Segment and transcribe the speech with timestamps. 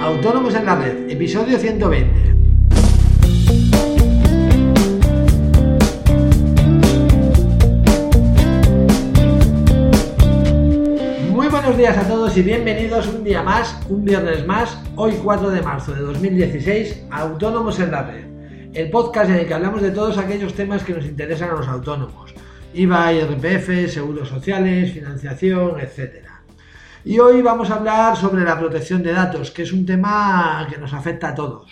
[0.00, 2.34] Autónomos en la Red, episodio 120.
[11.30, 15.50] Muy buenos días a todos y bienvenidos un día más, un viernes más, hoy 4
[15.50, 18.24] de marzo de 2016, Autónomos en la Red,
[18.74, 21.68] el podcast en el que hablamos de todos aquellos temas que nos interesan a los
[21.68, 22.34] autónomos,
[22.74, 26.33] IVA, IRPF, seguros sociales, financiación, etcétera.
[27.06, 30.78] Y hoy vamos a hablar sobre la protección de datos, que es un tema que
[30.78, 31.70] nos afecta a todos.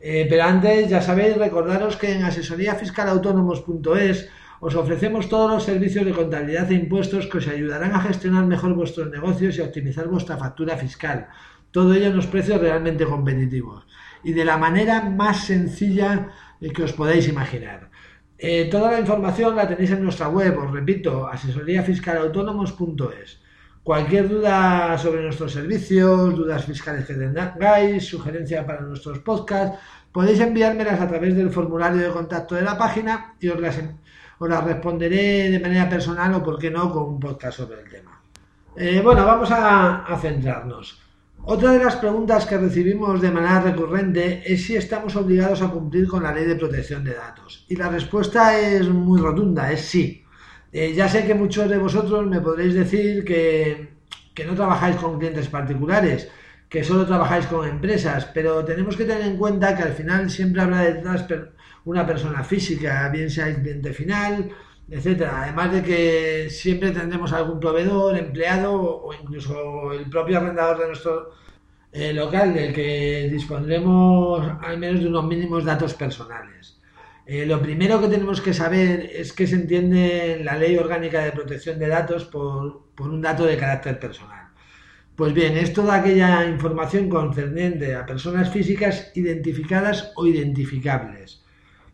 [0.00, 4.28] Eh, pero antes, ya sabéis, recordaros que en asesoríafiscalautónomos.es
[4.60, 8.74] os ofrecemos todos los servicios de contabilidad e impuestos que os ayudarán a gestionar mejor
[8.74, 11.28] vuestros negocios y a optimizar vuestra factura fiscal.
[11.70, 13.86] Todo ello en unos precios realmente competitivos
[14.24, 17.88] y de la manera más sencilla que os podáis imaginar.
[18.36, 23.45] Eh, toda la información la tenéis en nuestra web, os repito, asesoríafiscalautónomos.es.
[23.86, 29.78] Cualquier duda sobre nuestros servicios, dudas fiscales que tengáis, sugerencia para nuestros podcasts,
[30.10, 33.78] podéis enviármelas a través del formulario de contacto de la página y os las,
[34.40, 38.20] responderé de manera personal o, por qué no, con un podcast sobre el tema.
[38.74, 41.00] Eh, bueno, vamos a, a centrarnos.
[41.44, 46.08] Otra de las preguntas que recibimos de manera recurrente es si estamos obligados a cumplir
[46.08, 47.64] con la ley de protección de datos.
[47.68, 50.25] Y la respuesta es muy rotunda, es sí.
[50.78, 53.88] Eh, ya sé que muchos de vosotros me podréis decir que,
[54.46, 56.28] no trabajáis con clientes particulares,
[56.68, 60.60] que solo trabajáis con empresas, pero tenemos que tener en cuenta que al final siempre
[60.60, 61.24] habrá detrás
[61.86, 64.50] una persona física, bien sea el cliente final,
[64.90, 65.44] etcétera.
[65.44, 71.32] Además de que siempre tendremos algún proveedor, empleado o incluso el propio arrendador de nuestro
[71.92, 76.75] eh, local del que dispondremos al menos de unos mínimos datos personales.
[77.26, 81.32] Eh, lo primero que tenemos que saber es que se entiende la Ley Orgánica de
[81.32, 84.46] Protección de Datos por, un dato de carácter personal.
[85.16, 91.42] Pues bien, es toda aquella información concerniente a personas físicas identificadas o identificables.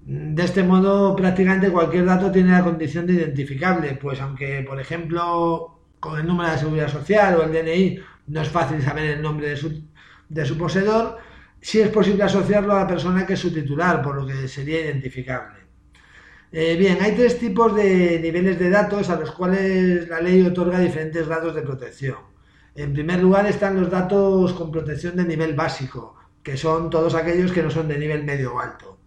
[0.00, 5.80] De este modo, prácticamente cualquier dato tiene la condición de identificable, pues aunque, por ejemplo,
[6.00, 9.50] con el número de seguridad social o el DNI no es fácil saber el nombre
[9.50, 9.82] de su,
[10.28, 11.18] de su poseedor,
[11.60, 14.80] si es posible asociarlo a la persona que es su titular, por lo que sería
[14.80, 15.58] identificable.
[16.50, 20.78] Eh, bien, hay tres tipos de niveles de datos a los cuales la ley otorga
[20.78, 22.16] diferentes grados de protección.
[22.74, 27.52] En primer lugar están los datos con protección de nivel básico, que son todos aquellos
[27.52, 28.98] que no son de nivel medio o alto.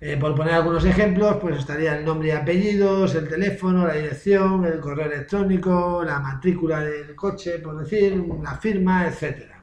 [0.00, 4.64] Eh, por poner algunos ejemplos, pues estaría el nombre y apellidos, el teléfono, la dirección,
[4.66, 9.55] el correo electrónico, la matrícula del coche, por decir, la firma, etcétera.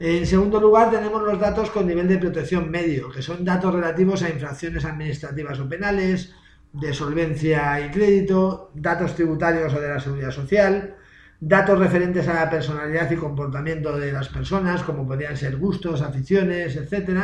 [0.00, 4.22] En segundo lugar, tenemos los datos con nivel de protección medio, que son datos relativos
[4.22, 6.34] a infracciones administrativas o penales,
[6.72, 10.94] de solvencia y crédito, datos tributarios o de la seguridad social,
[11.40, 16.76] datos referentes a la personalidad y comportamiento de las personas, como podrían ser gustos, aficiones,
[16.76, 17.20] etc.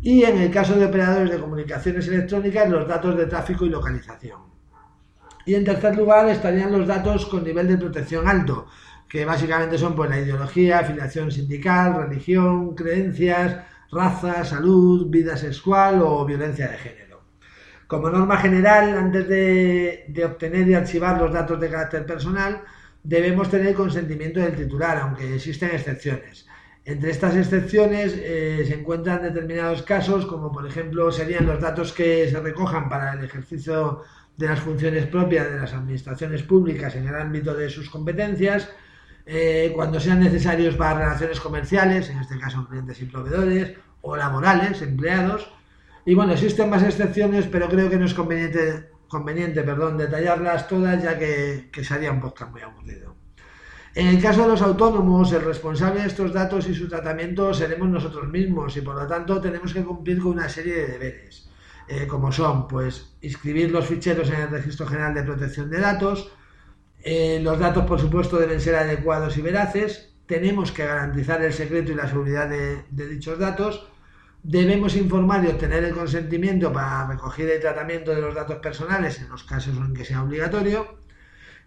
[0.00, 4.40] Y en el caso de operadores de comunicaciones electrónicas, los datos de tráfico y localización.
[5.44, 8.66] Y en tercer lugar estarían los datos con nivel de protección alto,
[9.10, 13.56] que básicamente son pues, la ideología, afiliación sindical, religión, creencias,
[13.90, 17.20] raza, salud, vida sexual o violencia de género.
[17.88, 22.62] Como norma general, antes de, obtener y archivar los datos de carácter personal,
[23.02, 26.46] debemos tener consentimiento del titular, aunque existen excepciones.
[26.84, 32.28] Entre estas excepciones eh, se encuentran determinados casos, como por ejemplo serían los datos que
[32.30, 34.02] se recojan para el ejercicio
[34.36, 38.70] de las funciones propias de las administraciones públicas en el ámbito de sus competencias,
[39.32, 44.82] eh, cuando sean necesarios para relaciones comerciales, en este caso clientes y proveedores, o laborales,
[44.82, 45.48] empleados.
[46.04, 51.00] Y bueno, existen más excepciones, pero creo que no es conveniente, conveniente perdón, detallarlas todas,
[51.00, 53.14] ya que, que sería un podcast muy aburrido.
[53.94, 57.88] En el caso de los autónomos, el responsable de estos datos y su tratamiento seremos
[57.88, 61.48] nosotros mismos y por lo tanto tenemos que cumplir con una serie de deberes,
[61.86, 66.32] eh, como son, pues, inscribir los ficheros en el Registro General de Protección de Datos,
[67.02, 70.14] eh, los datos, por supuesto, deben ser adecuados y veraces.
[70.26, 73.88] Tenemos que garantizar el secreto y la seguridad de, dichos datos.
[74.42, 79.28] Debemos informar y obtener el consentimiento para recogida y tratamiento de los datos personales en
[79.28, 81.00] los casos en que sea obligatorio.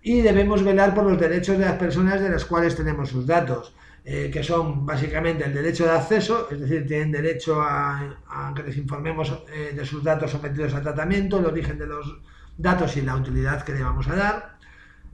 [0.02, 3.76] Y debemos velar por los derechos de las personas de las cuales tenemos sus datos,
[4.04, 8.78] eh, que son básicamente el derecho de acceso, es decir, tienen derecho a, que les
[8.78, 12.22] informemos eh, de sus datos sometidos a tratamiento, el origen de los
[12.58, 14.53] datos y la utilidad que le vamos a dar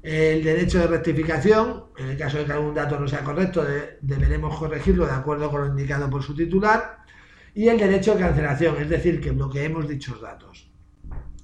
[0.01, 3.65] el derecho de rectificación, en el caso de que algún dato no sea correcto,
[4.01, 6.99] deberemos corregirlo de acuerdo con lo indicado por su titular.
[7.53, 10.69] Y el derecho de cancelación, es decir, que bloqueemos dichos datos.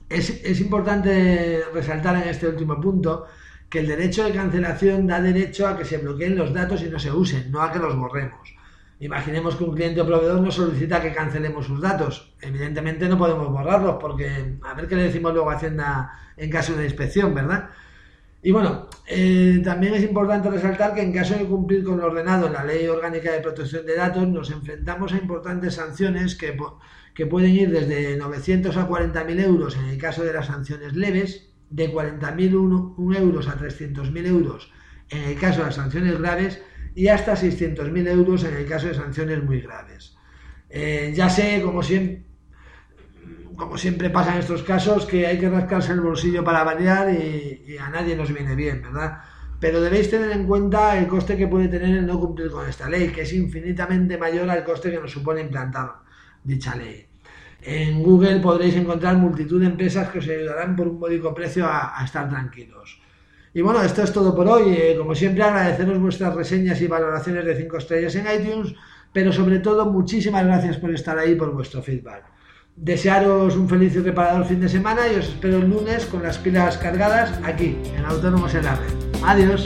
[0.08, 3.26] Es, importante resaltar en este último punto
[3.68, 7.00] que el derecho de cancelación da derecho a que se bloqueen los datos y no
[7.00, 8.54] se usen, no a que los borremos.
[9.00, 12.34] Imaginemos que un cliente o proveedor nos solicita que cancelemos sus datos.
[12.40, 16.76] Evidentemente no podemos borrarlos porque a ver qué le decimos luego a Hacienda en caso
[16.76, 17.72] de inspección, ¿verdad?
[18.46, 22.46] Y bueno, eh, también es importante resaltar que en caso de cumplir con lo ordenado
[22.46, 26.56] en la Ley Orgánica de Protección de Datos, nos enfrentamos a importantes sanciones que,
[27.26, 31.92] pueden ir desde 900 a 40.000 euros en el caso de las sanciones leves, de
[31.92, 34.72] 40.000 euros a 300.000 euros
[35.10, 36.62] en el caso de las sanciones graves
[36.94, 40.16] y hasta 600.000 euros en el caso de sanciones muy graves.
[40.70, 42.26] Eh, ya sé, como siempre,
[43.56, 47.78] como siempre pasa en estos casos, que hay que rascarse el bolsillo para variar y,
[47.78, 49.20] a nadie nos viene bien, ¿verdad?
[49.60, 52.90] Pero debéis tener en cuenta el coste que puede tener el no cumplir con esta
[52.90, 55.94] ley, que es infinitamente mayor al coste que nos supone implantar
[56.44, 57.08] dicha ley.
[57.62, 62.00] En Google podréis encontrar multitud de empresas que os ayudarán por un módico precio a,
[62.04, 63.02] estar tranquilos.
[63.54, 64.76] Y bueno, esto es todo por hoy.
[64.78, 68.76] Eh, como siempre, agradeceros vuestras reseñas y valoraciones de 5 estrellas en iTunes,
[69.14, 72.35] pero sobre todo muchísimas gracias por estar ahí y por vuestro feedback.
[72.76, 76.38] Desearos un feliz y reparador fin de semana y os espero el lunes con las
[76.38, 78.78] pilas cargadas aquí, en Autónomos en la.
[79.24, 79.66] Adiós.